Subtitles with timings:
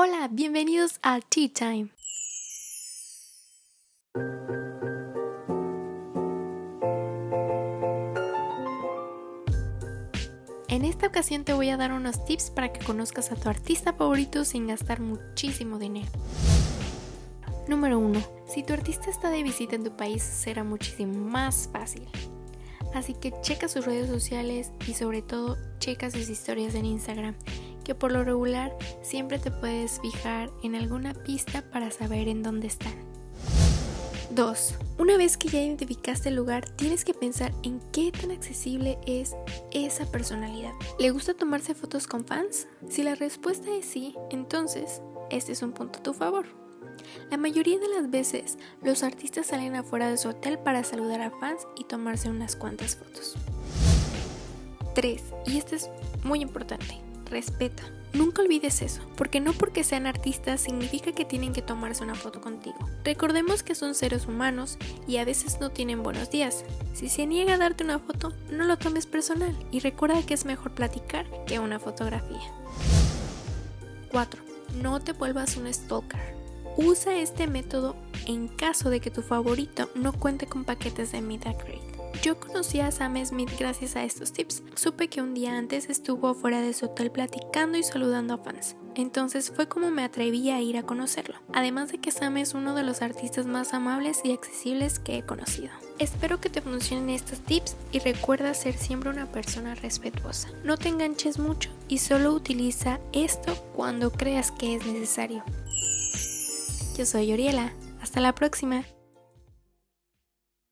[0.00, 1.88] Hola, bienvenidos a Tea Time.
[10.68, 13.92] En esta ocasión te voy a dar unos tips para que conozcas a tu artista
[13.92, 16.06] favorito sin gastar muchísimo dinero.
[17.66, 18.22] Número 1.
[18.46, 22.08] Si tu artista está de visita en tu país será muchísimo más fácil.
[22.94, 27.34] Así que checa sus redes sociales y sobre todo checa sus historias en Instagram
[27.88, 32.66] que por lo regular siempre te puedes fijar en alguna pista para saber en dónde
[32.66, 32.92] están.
[34.32, 34.74] 2.
[34.98, 39.34] Una vez que ya identificaste el lugar, tienes que pensar en qué tan accesible es
[39.72, 40.74] esa personalidad.
[40.98, 42.68] ¿Le gusta tomarse fotos con fans?
[42.90, 45.00] Si la respuesta es sí, entonces
[45.30, 46.44] este es un punto a tu favor.
[47.30, 51.30] La mayoría de las veces, los artistas salen afuera de su hotel para saludar a
[51.30, 53.34] fans y tomarse unas cuantas fotos.
[54.94, 55.22] 3.
[55.46, 55.88] Y este es
[56.22, 57.84] muy importante respeta.
[58.12, 62.40] Nunca olvides eso, porque no porque sean artistas significa que tienen que tomarse una foto
[62.40, 62.78] contigo.
[63.04, 66.64] Recordemos que son seres humanos y a veces no tienen buenos días.
[66.94, 70.46] Si se niega a darte una foto, no lo tomes personal y recuerda que es
[70.46, 72.40] mejor platicar que una fotografía.
[74.10, 74.42] 4.
[74.80, 76.34] No te vuelvas un stalker.
[76.76, 81.46] Usa este método en caso de que tu favorito no cuente con paquetes de meet
[82.22, 84.62] yo conocí a Sam Smith gracias a estos tips.
[84.74, 88.76] Supe que un día antes estuvo fuera de su hotel platicando y saludando a fans.
[88.94, 91.36] Entonces fue como me atreví a ir a conocerlo.
[91.52, 95.22] Además de que Sam es uno de los artistas más amables y accesibles que he
[95.22, 95.70] conocido.
[95.98, 100.48] Espero que te funcionen estos tips y recuerda ser siempre una persona respetuosa.
[100.64, 105.44] No te enganches mucho y solo utiliza esto cuando creas que es necesario.
[106.96, 107.72] Yo soy Oriela.
[108.00, 108.84] Hasta la próxima.